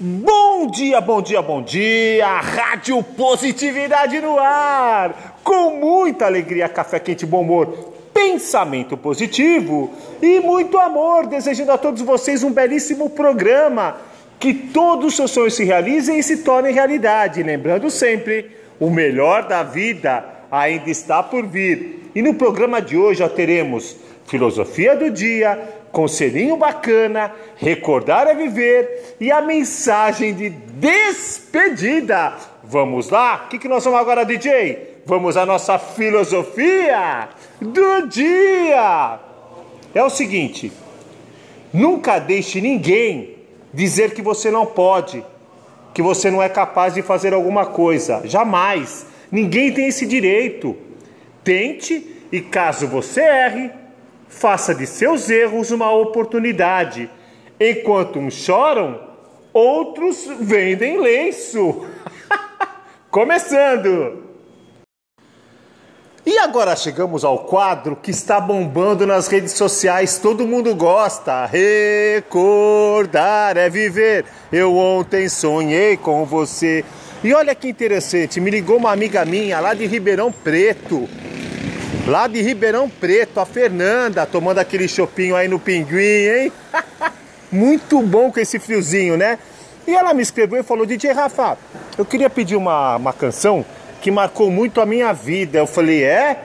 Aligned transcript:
Bom 0.00 0.70
dia, 0.70 1.00
bom 1.00 1.20
dia, 1.20 1.42
bom 1.42 1.60
dia! 1.60 2.38
Rádio 2.38 3.02
Positividade 3.02 4.20
no 4.20 4.38
ar! 4.38 5.40
Com 5.42 5.70
muita 5.70 6.26
alegria, 6.26 6.68
café 6.68 7.00
quente, 7.00 7.26
bom 7.26 7.40
humor, 7.40 7.66
pensamento 8.14 8.96
positivo 8.96 9.90
e 10.22 10.38
muito 10.38 10.78
amor, 10.78 11.26
desejando 11.26 11.72
a 11.72 11.78
todos 11.78 12.00
vocês 12.00 12.44
um 12.44 12.52
belíssimo 12.52 13.10
programa. 13.10 13.96
Que 14.38 14.54
todos 14.54 15.06
os 15.06 15.16
seus 15.16 15.32
sonhos 15.32 15.54
se 15.54 15.64
realizem 15.64 16.20
e 16.20 16.22
se 16.22 16.44
tornem 16.44 16.72
realidade. 16.72 17.42
Lembrando 17.42 17.90
sempre, 17.90 18.52
o 18.78 18.90
melhor 18.90 19.48
da 19.48 19.64
vida 19.64 20.24
ainda 20.48 20.88
está 20.88 21.24
por 21.24 21.44
vir. 21.44 22.08
E 22.14 22.22
no 22.22 22.34
programa 22.34 22.80
de 22.80 22.96
hoje 22.96 23.18
já 23.18 23.28
teremos 23.28 23.96
filosofia 24.28 24.94
do 24.94 25.10
dia, 25.10 25.77
conselhinho 25.92 26.56
bacana, 26.56 27.32
recordar 27.56 28.26
é 28.26 28.34
viver 28.34 29.16
e 29.20 29.30
a 29.30 29.40
mensagem 29.40 30.34
de 30.34 30.50
despedida. 30.50 32.34
Vamos 32.62 33.10
lá? 33.10 33.44
O 33.44 33.48
que, 33.48 33.58
que 33.58 33.68
nós 33.68 33.84
vamos 33.84 33.98
agora, 33.98 34.24
DJ? 34.24 35.02
Vamos 35.06 35.36
à 35.36 35.46
nossa 35.46 35.78
filosofia 35.78 37.30
do 37.60 38.06
dia. 38.08 39.18
É 39.94 40.02
o 40.02 40.10
seguinte: 40.10 40.70
nunca 41.72 42.18
deixe 42.18 42.60
ninguém 42.60 43.36
dizer 43.72 44.12
que 44.12 44.20
você 44.20 44.50
não 44.50 44.66
pode, 44.66 45.24
que 45.94 46.02
você 46.02 46.30
não 46.30 46.42
é 46.42 46.48
capaz 46.48 46.94
de 46.94 47.02
fazer 47.02 47.32
alguma 47.32 47.66
coisa. 47.66 48.22
Jamais. 48.24 49.06
Ninguém 49.30 49.72
tem 49.72 49.88
esse 49.88 50.06
direito. 50.06 50.76
Tente 51.42 52.18
e 52.30 52.40
caso 52.40 52.86
você 52.86 53.20
erre, 53.20 53.70
faça 54.28 54.74
de 54.74 54.86
seus 54.86 55.30
erros 55.30 55.70
uma 55.70 55.92
oportunidade. 55.92 57.10
Enquanto 57.58 58.18
uns 58.18 58.34
choram, 58.34 59.00
outros 59.52 60.26
vendem 60.40 61.00
lenço. 61.00 61.86
Começando! 63.10 64.28
E 66.30 66.36
agora 66.36 66.76
chegamos 66.76 67.24
ao 67.24 67.38
quadro 67.38 67.96
que 67.96 68.10
está 68.10 68.38
bombando 68.38 69.06
nas 69.06 69.28
redes 69.28 69.52
sociais, 69.52 70.18
todo 70.18 70.46
mundo 70.46 70.74
gosta. 70.74 71.46
Recordar 71.46 73.56
é 73.56 73.70
viver. 73.70 74.26
Eu 74.52 74.76
ontem 74.76 75.26
sonhei 75.30 75.96
com 75.96 76.26
você. 76.26 76.84
E 77.24 77.32
olha 77.32 77.54
que 77.54 77.66
interessante, 77.66 78.42
me 78.42 78.50
ligou 78.50 78.76
uma 78.76 78.92
amiga 78.92 79.24
minha 79.24 79.58
lá 79.58 79.72
de 79.72 79.86
Ribeirão 79.86 80.30
Preto. 80.30 81.08
Lá 82.08 82.26
de 82.26 82.40
Ribeirão 82.40 82.88
Preto, 82.88 83.38
a 83.38 83.44
Fernanda, 83.44 84.24
tomando 84.24 84.60
aquele 84.60 84.88
chopinho 84.88 85.36
aí 85.36 85.46
no 85.46 85.60
pinguim, 85.60 85.98
hein? 85.98 86.52
Muito 87.52 88.00
bom 88.00 88.32
com 88.32 88.40
esse 88.40 88.58
friozinho, 88.58 89.14
né? 89.14 89.38
E 89.86 89.94
ela 89.94 90.14
me 90.14 90.22
escreveu 90.22 90.58
e 90.58 90.62
falou: 90.62 90.86
DJ 90.86 91.12
Rafa, 91.12 91.58
eu 91.98 92.06
queria 92.06 92.30
pedir 92.30 92.56
uma, 92.56 92.96
uma 92.96 93.12
canção 93.12 93.62
que 94.00 94.10
marcou 94.10 94.50
muito 94.50 94.80
a 94.80 94.86
minha 94.86 95.12
vida. 95.12 95.58
Eu 95.58 95.66
falei: 95.66 96.02
É? 96.02 96.38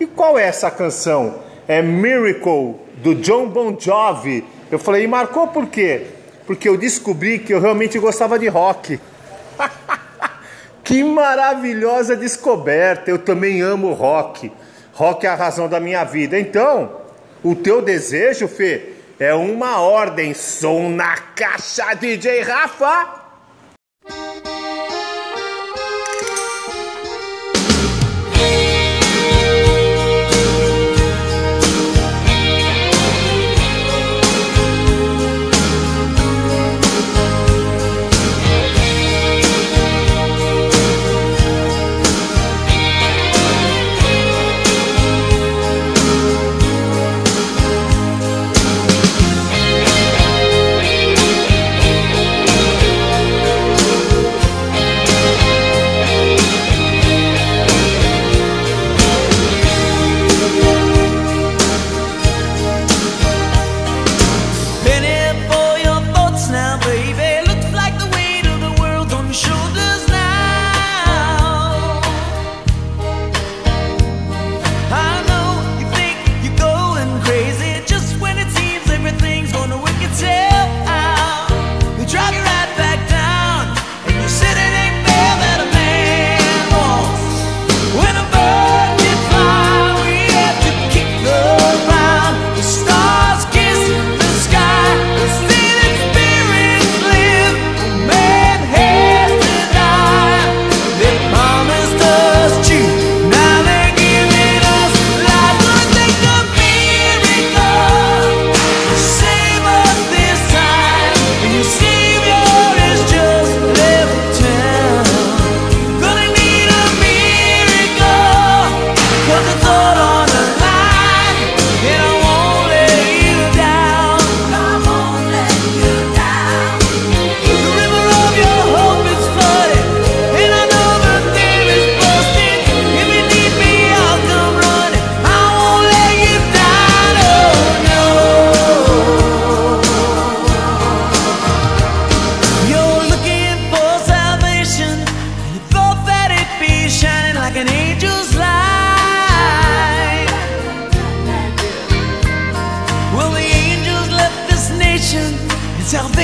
E 0.00 0.06
qual 0.06 0.38
é 0.38 0.44
essa 0.44 0.70
canção? 0.70 1.40
É 1.68 1.82
Miracle, 1.82 2.76
do 2.96 3.14
John 3.16 3.46
Bon 3.46 3.76
Jovi. 3.78 4.42
Eu 4.70 4.78
falei: 4.78 5.04
E 5.04 5.06
marcou 5.06 5.48
por 5.48 5.66
quê? 5.66 6.06
Porque 6.46 6.66
eu 6.66 6.78
descobri 6.78 7.38
que 7.38 7.52
eu 7.52 7.60
realmente 7.60 7.98
gostava 7.98 8.38
de 8.38 8.48
rock. 8.48 8.98
que 10.82 11.04
maravilhosa 11.04 12.16
descoberta! 12.16 13.10
Eu 13.10 13.18
também 13.18 13.60
amo 13.60 13.92
rock. 13.92 14.50
Rock 15.00 15.24
é 15.24 15.30
a 15.30 15.34
razão 15.34 15.66
da 15.66 15.80
minha 15.80 16.04
vida. 16.04 16.38
Então, 16.38 17.00
o 17.42 17.54
teu 17.54 17.80
desejo, 17.80 18.46
Fê, 18.46 18.92
é 19.18 19.32
uma 19.32 19.80
ordem. 19.80 20.34
Som 20.34 20.90
na 20.90 21.16
caixa, 21.16 21.94
DJ 21.94 22.42
Rafa! 22.42 23.19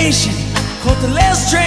nation 0.07 0.33
called 0.83 0.99
the 1.03 1.09
Last 1.09 1.51
Train. 1.51 1.66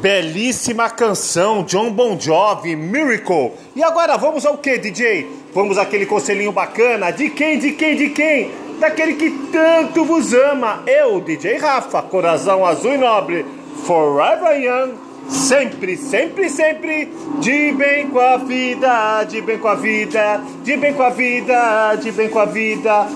Belíssima 0.00 0.90
canção, 0.90 1.62
John 1.62 1.90
Bon 1.90 2.20
Jovi, 2.20 2.76
Miracle. 2.76 3.52
E 3.74 3.82
agora 3.82 4.18
vamos 4.18 4.44
ao 4.44 4.58
que, 4.58 4.76
DJ? 4.76 5.26
Vamos 5.54 5.78
àquele 5.78 6.04
conselhinho 6.04 6.52
bacana. 6.52 7.10
De 7.10 7.30
quem, 7.30 7.58
de 7.58 7.72
quem, 7.72 7.96
de 7.96 8.10
quem? 8.10 8.50
Daquele 8.78 9.14
que 9.14 9.30
tanto 9.50 10.04
vos 10.04 10.34
ama. 10.34 10.82
Eu, 10.86 11.18
DJ 11.20 11.56
Rafa, 11.56 12.02
coração 12.02 12.64
azul 12.66 12.92
e 12.92 12.98
nobre. 12.98 13.46
Forever 13.86 14.60
Young. 14.60 14.94
Sempre, 15.30 15.96
sempre, 15.96 16.50
sempre. 16.50 17.10
De 17.38 17.72
bem 17.72 18.08
com 18.10 18.20
a 18.20 18.36
vida, 18.36 19.24
de 19.24 19.40
bem 19.40 19.58
com 19.58 19.68
a 19.68 19.74
vida, 19.74 20.42
de 20.62 20.76
bem 20.76 20.92
com 20.92 21.02
a 21.02 21.10
vida, 21.10 21.94
de 21.96 22.12
bem 22.12 22.28
com 22.28 22.38
a 22.38 22.44
vida. 22.44 23.08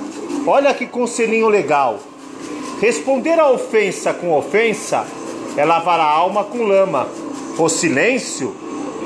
Olha 0.47 0.73
que 0.73 0.87
conselhinho 0.87 1.49
legal. 1.49 2.01
Responder 2.81 3.39
a 3.39 3.51
ofensa 3.51 4.15
com 4.15 4.33
ofensa 4.33 5.05
é 5.57 5.65
lavar 5.65 5.99
a 6.01 6.05
alma 6.05 6.45
com 6.45 6.63
lama. 6.63 7.09
O 7.59 7.69
silêncio 7.69 8.55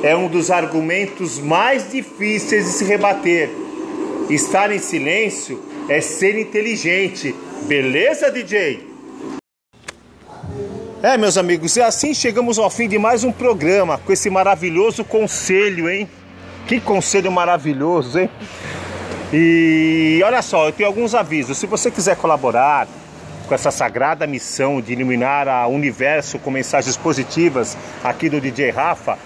é 0.03 0.15
um 0.15 0.29
dos 0.29 0.51
argumentos 0.51 1.39
mais 1.39 1.91
difíceis 1.91 2.65
de 2.67 2.71
se 2.73 2.85
rebater. 2.85 3.51
Estar 4.29 4.71
em 4.71 4.79
silêncio 4.79 5.63
é 5.89 6.01
ser 6.01 6.39
inteligente. 6.39 7.35
Beleza, 7.63 8.31
DJ? 8.31 8.95
É, 11.03 11.19
meus 11.19 11.37
amigos, 11.37 11.77
e 11.77 11.83
assim 11.83 12.15
chegamos 12.15 12.59
ao 12.59 12.71
fim 12.71 12.89
de 12.89 12.99
mais 12.99 13.25
um 13.25 13.33
programa 13.33 13.99
com 13.99 14.11
esse 14.11 14.31
maravilhoso 14.31 15.05
conselho, 15.05 15.91
hein? 15.91 16.09
Que 16.67 16.81
conselho 16.81 17.31
maravilhoso, 17.31 18.19
hein? 18.19 18.31
E 19.31 20.23
olha 20.25 20.41
só, 20.41 20.67
eu 20.67 20.73
tenho 20.73 20.89
alguns 20.89 21.15
avisos. 21.15 21.59
Se 21.59 21.67
você 21.67 21.91
quiser 21.91 22.17
colaborar, 22.17 22.89
com 23.47 23.55
essa 23.55 23.71
sagrada 23.71 24.27
missão 24.27 24.81
de 24.81 24.93
iluminar 24.93 25.49
o 25.69 25.73
universo 25.73 26.39
com 26.39 26.51
mensagens 26.51 26.97
positivas 26.97 27.77
aqui 28.03 28.29
do 28.29 28.41
DJ 28.41 28.71
Rafa, 28.71 29.19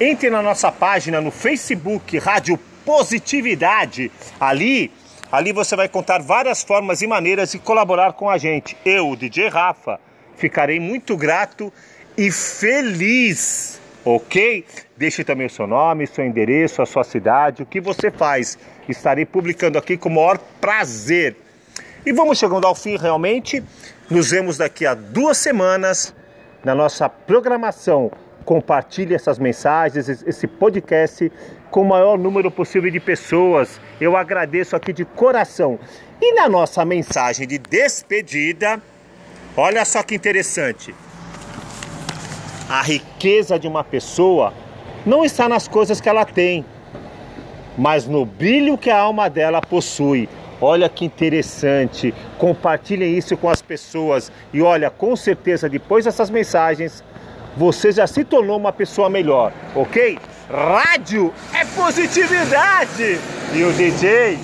entre 0.00 0.30
na 0.30 0.42
nossa 0.42 0.72
página 0.72 1.20
no 1.20 1.30
Facebook 1.30 2.18
Rádio 2.18 2.58
Positividade. 2.84 4.10
Ali, 4.40 4.90
ali 5.30 5.52
você 5.52 5.76
vai 5.76 5.88
contar 5.88 6.20
várias 6.20 6.62
formas 6.62 7.02
e 7.02 7.06
maneiras 7.06 7.52
de 7.52 7.58
colaborar 7.58 8.14
com 8.14 8.28
a 8.28 8.38
gente. 8.38 8.76
Eu, 8.84 9.10
o 9.10 9.16
DJ 9.16 9.48
Rafa, 9.48 10.00
ficarei 10.36 10.80
muito 10.80 11.16
grato 11.16 11.72
e 12.16 12.30
feliz. 12.30 13.78
Ok? 14.02 14.64
Deixe 14.96 15.22
também 15.22 15.46
o 15.46 15.50
seu 15.50 15.66
nome, 15.66 16.06
seu 16.06 16.24
endereço, 16.24 16.80
a 16.80 16.86
sua 16.86 17.04
cidade, 17.04 17.62
o 17.62 17.66
que 17.66 17.80
você 17.80 18.10
faz. 18.10 18.58
Estarei 18.88 19.26
publicando 19.26 19.78
aqui 19.78 19.96
com 19.96 20.08
o 20.08 20.14
maior 20.14 20.38
prazer. 20.60 21.36
E 22.04 22.12
vamos 22.12 22.38
chegando 22.38 22.66
ao 22.66 22.74
fim 22.74 22.96
realmente. 22.96 23.62
Nos 24.08 24.30
vemos 24.30 24.56
daqui 24.56 24.86
a 24.86 24.94
duas 24.94 25.36
semanas 25.36 26.14
na 26.64 26.74
nossa 26.74 27.10
programação. 27.10 28.10
Compartilhe 28.42 29.14
essas 29.14 29.38
mensagens, 29.38 30.08
esse 30.08 30.46
podcast 30.46 31.30
com 31.70 31.82
o 31.82 31.84
maior 31.84 32.18
número 32.18 32.50
possível 32.50 32.90
de 32.90 32.98
pessoas. 32.98 33.78
Eu 34.00 34.16
agradeço 34.16 34.74
aqui 34.74 34.94
de 34.94 35.04
coração. 35.04 35.78
E 36.22 36.32
na 36.32 36.48
nossa 36.48 36.86
mensagem 36.86 37.46
de 37.46 37.58
despedida, 37.58 38.80
olha 39.54 39.84
só 39.84 40.02
que 40.02 40.14
interessante. 40.14 40.94
A 42.68 42.80
riqueza 42.80 43.58
de 43.58 43.68
uma 43.68 43.84
pessoa 43.84 44.54
não 45.04 45.22
está 45.22 45.48
nas 45.48 45.68
coisas 45.68 46.00
que 46.00 46.08
ela 46.08 46.24
tem, 46.24 46.64
mas 47.76 48.06
no 48.06 48.24
brilho 48.24 48.78
que 48.78 48.88
a 48.88 48.98
alma 48.98 49.28
dela 49.28 49.60
possui. 49.60 50.28
Olha 50.60 50.88
que 50.88 51.04
interessante. 51.04 52.14
Compartilhem 52.36 53.16
isso 53.16 53.36
com 53.36 53.48
as 53.48 53.62
pessoas. 53.62 54.30
E 54.52 54.60
olha, 54.60 54.90
com 54.90 55.16
certeza, 55.16 55.68
depois 55.68 56.04
dessas 56.04 56.28
mensagens, 56.28 57.02
você 57.56 57.90
já 57.90 58.06
se 58.06 58.24
tornou 58.24 58.58
uma 58.58 58.72
pessoa 58.72 59.08
melhor, 59.08 59.52
ok? 59.74 60.18
Rádio 60.50 61.32
é 61.52 61.64
positividade! 61.64 63.18
E 63.54 63.64
o 63.64 63.72
DJ, 63.72 64.38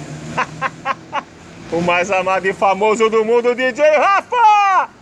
o 1.73 1.81
mais 1.81 2.11
amado 2.11 2.47
e 2.47 2.53
famoso 2.53 3.09
do 3.11 3.25
mundo, 3.25 3.55
DJ 3.55 3.85
Rafa! 3.97 4.96